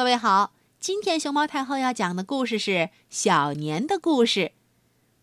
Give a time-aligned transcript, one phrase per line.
[0.00, 4.52] 各位好，今天熊猫太后要讲的故事是小年的故事。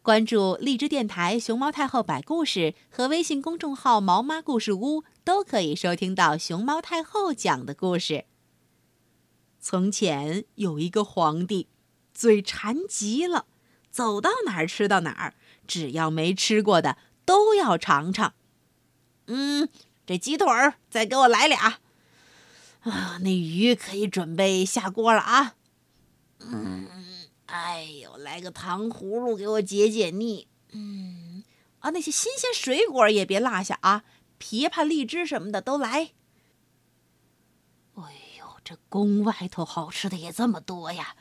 [0.00, 8.26] 关注荔枝电台熊猫太后摆故事和微信公众号毛妈故事屋，都可以收听到熊猫太后讲的故事。
[9.58, 11.66] 从前有一个皇帝，
[12.14, 13.46] 嘴馋极了，
[13.90, 15.34] 走到哪儿吃到哪儿，
[15.66, 18.34] 只要没吃过的都要尝尝。
[19.26, 19.68] 嗯，
[20.06, 21.80] 这鸡腿儿再给我来俩。
[22.80, 25.56] 啊，那鱼可以准备下锅了啊。
[26.38, 26.88] 嗯，
[27.46, 30.48] 哎呦，来个糖葫芦给我解解腻。
[30.72, 31.44] 嗯，
[31.80, 34.04] 啊，那些新鲜水果也别落下啊，
[34.38, 36.12] 枇杷、荔枝什么的都来。
[37.94, 38.02] 哎
[38.38, 41.16] 呦，这宫外头好吃的也这么多呀！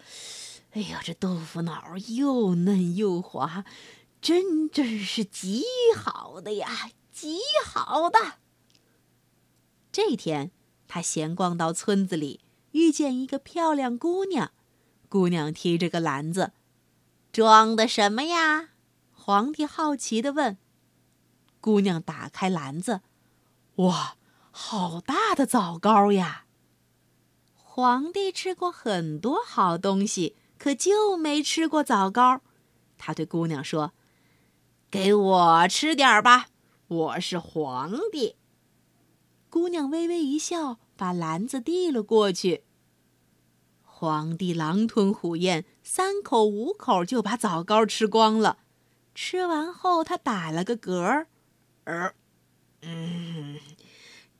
[0.71, 3.65] 哎呦，这豆腐脑又嫩又滑，
[4.21, 5.63] 真真是极
[5.97, 8.37] 好的呀，极好的。
[9.91, 10.51] 这天。
[10.89, 14.51] 他闲逛到村子里，遇见一个漂亮姑娘。
[15.07, 16.51] 姑娘提着个篮子，
[17.31, 18.71] 装的什么呀？
[19.13, 20.57] 皇帝好奇地问。
[21.61, 23.01] 姑娘打开篮子，
[23.75, 24.15] 哇，
[24.49, 26.45] 好大的枣糕呀！
[27.53, 32.41] 皇帝吃过很多好东西，可就没吃过枣糕。
[32.97, 33.93] 他对姑娘说
[34.89, 36.47] ：“给我吃点儿吧，
[36.87, 38.35] 我是皇帝。”
[39.49, 42.65] 姑娘微微一笑，把篮子递了过去。
[43.81, 48.59] 皇帝狼吞虎咽，三口五口就把枣糕吃光了。
[49.15, 51.25] 吃完后，他打了个嗝
[51.85, 52.15] 儿，
[52.81, 53.57] 嗯，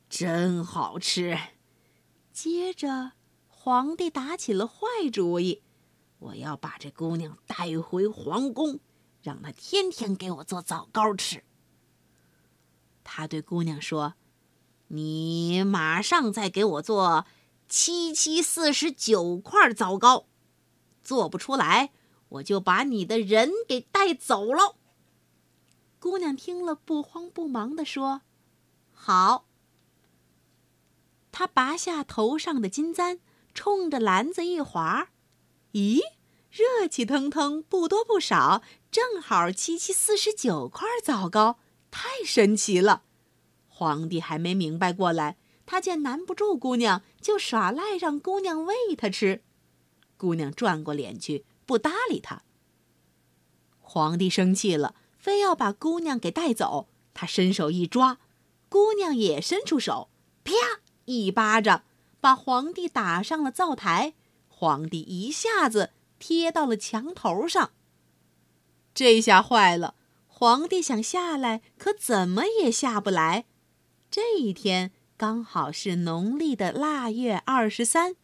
[0.10, 1.38] 真好吃。
[2.34, 3.14] 接着，
[3.48, 5.62] 皇帝打起了坏主意：
[6.20, 8.82] 我要把这姑娘带回皇宫，
[9.24, 11.42] 让她天天给我做枣糕吃。
[13.02, 14.16] 他对姑娘说。
[14.92, 17.26] 你马上再给我做
[17.68, 20.28] 七七四十九块枣糕，
[21.04, 21.92] 做不出来，
[22.30, 24.76] 我就把你的人给带走了。
[26.00, 28.22] 姑娘听了，不慌不忙地说
[28.94, 29.46] ：“好。”
[31.32, 33.20] 她拔下头上的金簪，
[33.54, 35.10] 冲着篮子一划，
[35.74, 36.00] 咦，
[36.50, 41.60] 热气腾腾，不多不少，正好七七四十九块枣糕，
[41.92, 43.04] 太神奇了。
[43.68, 45.38] 皇帝还没明白过来，
[45.70, 49.44] 他见难不住姑娘，就耍赖让姑娘喂他吃。
[50.18, 52.42] 姑娘转过脸去，不搭理他。
[53.80, 56.90] 皇帝生气了，非要把姑娘给带走。
[57.14, 58.18] 他伸手一抓，
[58.68, 60.10] 姑娘也伸出手，
[60.44, 60.56] 啪
[61.06, 61.84] 一巴掌，
[62.20, 64.16] 把皇帝打上了灶台。
[64.48, 67.74] 皇帝一下子贴到了墙头上。
[68.96, 69.94] 这下坏了，
[70.26, 73.46] 皇帝想下来，可怎么也下不来。
[74.10, 78.16] 这一天刚好是农历的腊月二十三，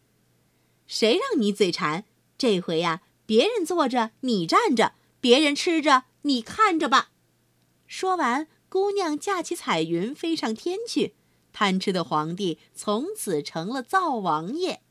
[0.87, 2.05] 谁让你嘴馋？
[2.37, 7.09] 这回呀，别人坐着你站着，别人吃着你看着吧。
[7.85, 11.15] 说完，姑娘架起彩云飞上天去。
[11.51, 14.81] 贪吃的皇帝从此成了灶王爷。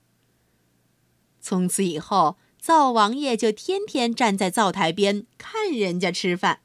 [1.41, 6.61] 从此以后，灶王爷就天天站在灶台边看人家吃饭。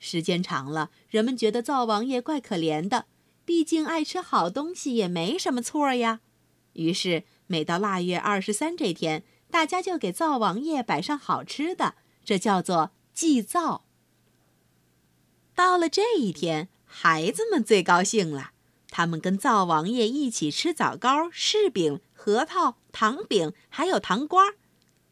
[0.00, 3.06] 时间长了，人们觉得灶王爷怪可怜的。
[3.44, 6.20] 毕竟爱吃好东西也没什么错呀，
[6.74, 13.84] 于是每到腊月二十三这天，大家就给灶王爷摆上好吃的，这叫做祭灶。
[15.54, 18.52] 到了这一天，孩子们最高兴了，
[18.88, 24.54] 他们跟灶王爷一起吃枣糕、柿饼、核桃、糖饼，还有糖瓜。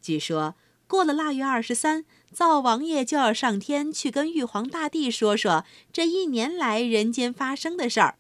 [0.00, 0.54] 据说
[0.86, 8.16] 过了腊月二十三，灶王爷就要上天去跟玉皇大帝说说这一年来人间发生的事儿。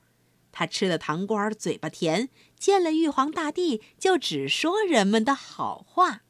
[0.52, 2.28] 他吃了糖瓜，嘴巴甜；
[2.58, 6.22] 见了玉皇大帝，就只说人们的好话。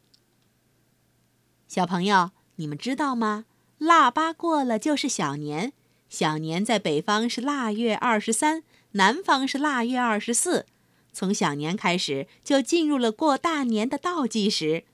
[1.66, 3.46] 小朋友，你们知道吗？
[3.78, 5.72] 腊八过了就是小年，
[6.08, 10.66] 小年在北方是腊月二十三，南方是腊月二十四。
[11.12, 14.84] 从小年开始，就进入了过大年的倒计时。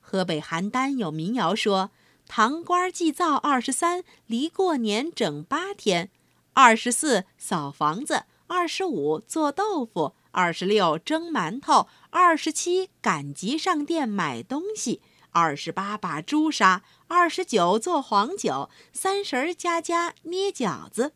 [0.00, 1.90] 河北邯郸有民谣说
[2.28, 6.06] ：“糖瓜祭灶二十三，离过年整八天；
[6.52, 21.12] 二十四扫房子。”二十五做豆腐，二十六蒸馒头，二十七赶集上店买东西，二十八把猪杀，二十九做黄酒，三十儿家家捏饺子。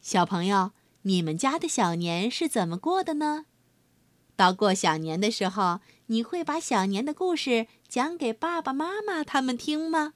[0.00, 0.72] 小朋友，
[1.02, 3.46] 你们家的小年是怎么过的呢？
[4.36, 10.14] 到过小年的时候，你会把小年的故事讲给爸爸妈妈他们听吗？